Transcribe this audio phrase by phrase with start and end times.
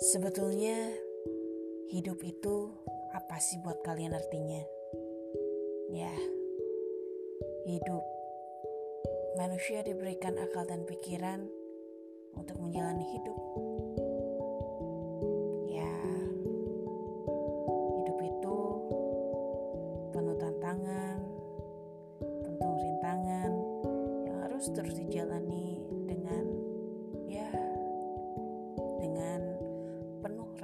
[0.00, 0.96] Sebetulnya
[1.92, 2.72] hidup itu
[3.12, 4.64] apa sih buat kalian artinya?
[5.92, 6.08] Ya,
[7.68, 8.00] hidup.
[9.36, 11.44] Manusia diberikan akal dan pikiran
[12.32, 13.38] untuk menjalani hidup.
[15.68, 15.92] Ya,
[18.00, 18.56] hidup itu
[20.16, 21.20] penuh tantangan,
[22.24, 23.52] penuh rintangan
[24.24, 25.99] yang harus terus dijalani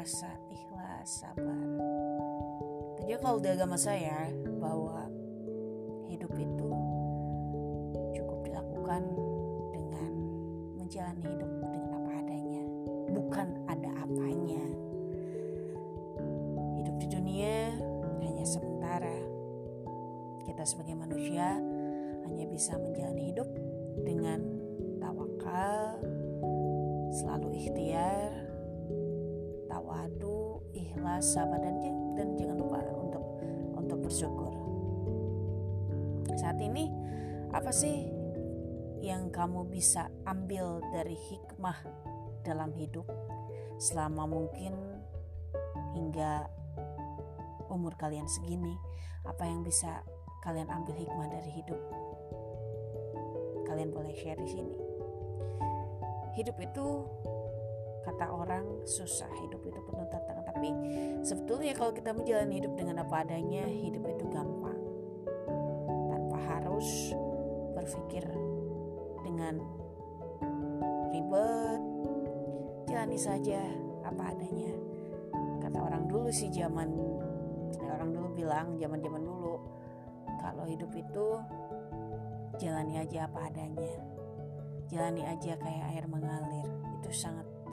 [0.00, 1.60] rasa ikhlas, sabar.
[2.96, 5.04] Tentunya kalau di agama saya bahwa
[6.08, 6.72] hidup itu
[8.16, 9.04] cukup dilakukan
[9.76, 10.12] dengan
[10.80, 12.64] menjalani hidup dengan apa adanya,
[13.12, 14.64] bukan ada apanya.
[16.80, 17.76] Hidup di dunia
[18.24, 19.20] hanya sementara.
[20.48, 21.60] Kita sebagai manusia
[22.24, 23.52] hanya bisa menjalani hidup
[24.00, 24.48] dengan
[24.96, 26.00] tawakal,
[27.12, 28.39] selalu ikhtiar,
[29.80, 31.80] tawadu, ikhlas, sabar dan
[32.12, 33.24] dan jangan lupa untuk
[33.80, 34.52] untuk bersyukur.
[36.36, 36.92] Saat ini
[37.48, 38.12] apa sih
[39.00, 41.80] yang kamu bisa ambil dari hikmah
[42.44, 43.08] dalam hidup
[43.80, 44.76] selama mungkin
[45.96, 46.44] hingga
[47.72, 48.76] umur kalian segini?
[49.24, 50.04] Apa yang bisa
[50.44, 51.80] kalian ambil hikmah dari hidup?
[53.64, 54.76] Kalian boleh share di sini.
[56.36, 56.86] Hidup itu
[58.00, 60.44] kata orang susah hidup itu penuh tantangan.
[60.50, 60.70] Tapi
[61.20, 64.80] sebetulnya kalau kita menjalani hidup dengan apa adanya hidup itu gampang.
[66.08, 67.12] Tanpa harus
[67.76, 68.24] berpikir
[69.24, 69.60] dengan
[71.12, 71.80] ribet
[72.88, 73.60] jalani saja
[74.04, 74.72] apa adanya.
[75.60, 76.88] Kata orang dulu sih zaman
[77.86, 79.54] orang dulu bilang zaman zaman dulu
[80.40, 81.26] kalau hidup itu
[82.56, 83.92] jalani aja apa adanya.
[84.90, 86.66] Jalani aja kayak air mengalir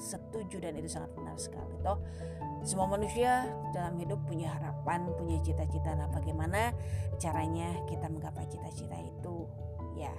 [0.08, 2.00] setuju dan itu sangat benar sekali toh.
[2.64, 5.94] Semua manusia dalam hidup punya harapan punya cita-cita.
[5.94, 6.72] Nah bagaimana
[7.20, 9.46] caranya kita menggapai cita-cita itu?
[10.00, 10.16] Ya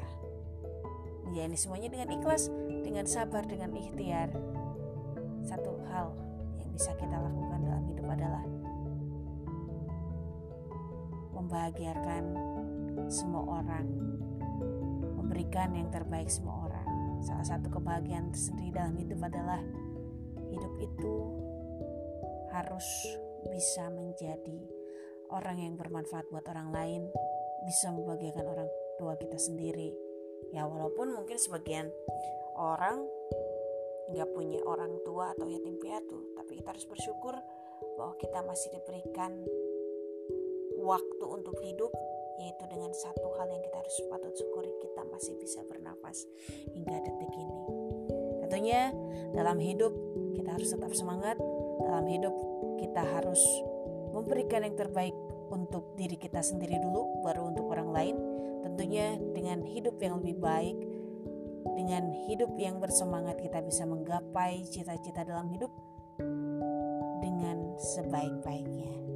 [1.29, 2.49] menjalani semuanya dengan ikhlas
[2.85, 4.33] dengan sabar dengan ikhtiar.
[5.45, 6.13] Satu hal
[6.61, 8.45] yang bisa kita lakukan dalam hidup adalah
[11.37, 12.25] membahagiakan
[13.09, 13.87] semua orang
[15.17, 16.68] memberikan yang terbaik semua orang
[17.23, 19.61] Salah satu kebahagiaan tersendiri dalam hidup adalah
[20.49, 21.15] hidup itu
[22.55, 22.87] harus
[23.53, 24.59] bisa menjadi
[25.29, 27.03] orang yang bermanfaat buat orang lain,
[27.69, 29.93] bisa membahagiakan orang tua kita sendiri.
[30.55, 31.93] Ya walaupun mungkin sebagian
[32.57, 33.05] orang
[34.09, 37.37] nggak punya orang tua atau yatim piatu, tapi kita harus bersyukur
[38.01, 39.45] bahwa kita masih diberikan
[40.79, 41.93] waktu untuk hidup
[42.39, 46.23] yaitu dengan satu hal yang kita harus patut syukuri kita masih bisa bernafas
[46.71, 47.59] hingga detik ini
[48.47, 48.95] tentunya
[49.35, 49.91] dalam hidup
[50.39, 51.37] kita harus tetap semangat
[51.83, 52.35] dalam hidup
[52.79, 53.43] kita harus
[54.15, 55.15] memberikan yang terbaik
[55.51, 58.17] untuk diri kita sendiri dulu baru untuk orang lain
[58.63, 60.79] tentunya dengan hidup yang lebih baik
[61.75, 65.71] dengan hidup yang bersemangat kita bisa menggapai cita-cita dalam hidup
[67.23, 69.08] dengan sebaik-baiknya.